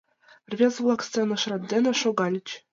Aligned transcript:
Рвезе-влак 0.51 1.01
сценыш 1.07 1.43
рат 1.49 1.63
дене 1.71 1.91
шогальыч. 2.01 2.47